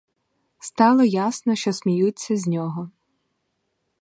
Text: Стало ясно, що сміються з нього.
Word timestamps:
Стало 0.59 1.01
ясно, 1.03 1.55
що 1.55 1.73
сміються 1.73 2.35
з 2.37 2.47
нього. 2.47 2.91